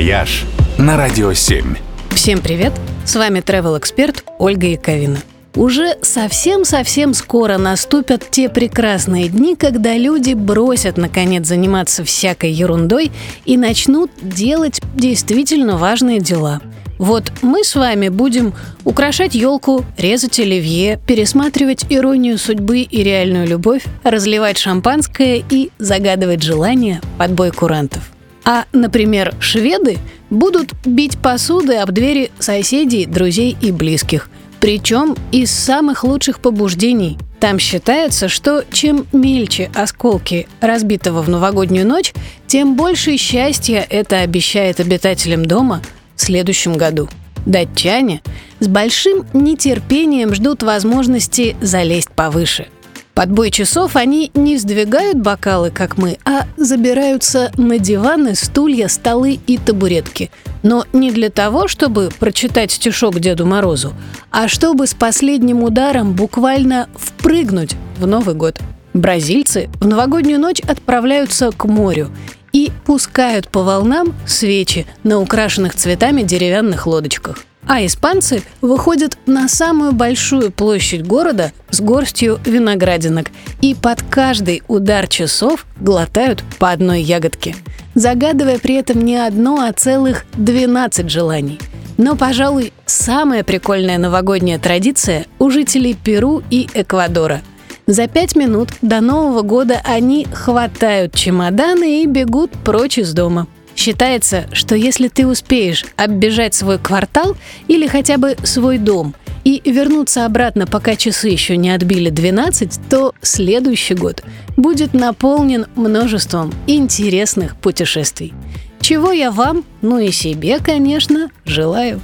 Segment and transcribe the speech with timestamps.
[0.00, 0.46] «Вояж»
[0.78, 1.76] на Радио 7.
[2.12, 2.72] Всем привет!
[3.04, 5.18] С вами travel эксперт Ольга Яковина.
[5.54, 13.12] Уже совсем-совсем скоро наступят те прекрасные дни, когда люди бросят, наконец, заниматься всякой ерундой
[13.44, 16.62] и начнут делать действительно важные дела.
[16.96, 18.54] Вот мы с вами будем
[18.84, 27.02] украшать елку, резать оливье, пересматривать иронию судьбы и реальную любовь, разливать шампанское и загадывать желания
[27.18, 28.02] под бой курантов.
[28.44, 29.98] А, например, шведы
[30.30, 34.30] будут бить посуды об двери соседей, друзей и близких.
[34.60, 37.18] Причем из самых лучших побуждений.
[37.38, 42.12] Там считается, что чем мельче осколки разбитого в новогоднюю ночь,
[42.46, 45.80] тем больше счастья это обещает обитателям дома
[46.16, 47.08] в следующем году.
[47.46, 48.20] Датчане
[48.58, 52.68] с большим нетерпением ждут возможности залезть повыше–
[53.14, 59.38] под бой часов они не сдвигают бокалы, как мы, а забираются на диваны, стулья, столы
[59.46, 60.30] и табуретки.
[60.62, 63.92] Но не для того, чтобы прочитать стишок Деду Морозу,
[64.30, 68.58] а чтобы с последним ударом буквально впрыгнуть в Новый год.
[68.94, 72.10] Бразильцы в новогоднюю ночь отправляются к морю
[72.52, 77.44] и пускают по волнам свечи на украшенных цветами деревянных лодочках.
[77.70, 83.28] А испанцы выходят на самую большую площадь города с горстью виноградинок
[83.60, 87.54] и под каждый удар часов глотают по одной ягодке,
[87.94, 91.60] загадывая при этом не одно, а целых 12 желаний.
[91.96, 97.40] Но, пожалуй, самая прикольная новогодняя традиция у жителей Перу и Эквадора.
[97.86, 103.46] За пять минут до Нового года они хватают чемоданы и бегут прочь из дома–
[103.80, 107.34] Считается, что если ты успеешь оббежать свой квартал
[107.66, 113.14] или хотя бы свой дом и вернуться обратно, пока часы еще не отбили 12, то
[113.22, 114.22] следующий год
[114.58, 118.34] будет наполнен множеством интересных путешествий.
[118.82, 122.02] Чего я вам, ну и себе, конечно, желаю.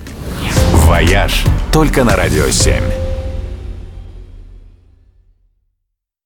[0.87, 3.06] «Вояж» только на «Радио 7».